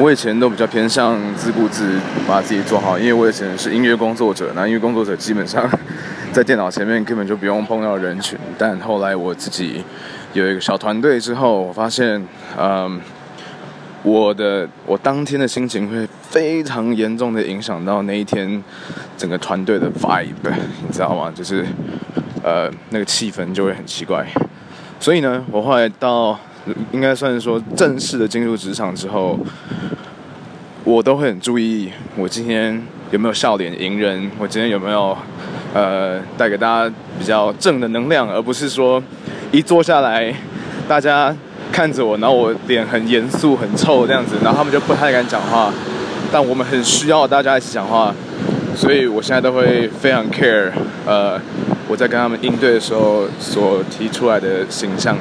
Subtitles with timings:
[0.00, 5.68] 我以前都比较偏向自顾自把自己做好，因为我以前是音乐工作者，那音乐工作者基本上
[6.32, 8.38] 在电脑前面根本就不用碰到人群。
[8.56, 9.84] 但后来我自己
[10.32, 12.26] 有一个小团队之后，我发现，
[12.58, 12.98] 嗯，
[14.02, 18.64] 我的我当天的心情会非常严重的影响到那一天
[19.18, 21.30] 整个团队的 vibe，你知道吗？
[21.34, 21.62] 就是
[22.42, 24.26] 呃那个气氛就会很奇怪。
[24.98, 26.40] 所以呢，我后来到
[26.92, 29.38] 应该算是说正式的进入职场之后，
[30.84, 35.16] 我都会很注意我今天有没有笑脸迎人，我今天有没有
[35.74, 39.02] 呃带给大家比较正的能量，而不是说
[39.52, 40.34] 一坐下来
[40.86, 41.34] 大家
[41.72, 45.72] 看着我，然后我脸很严肃很臭这样子，然后他们就不太敢讲话。
[46.32, 48.14] 但我们很需要大家一起讲话，
[48.76, 50.70] 所以我现在都会非常 care
[51.04, 51.40] 呃
[51.88, 55.16] 我在跟他们应对的时候所提出来的形象。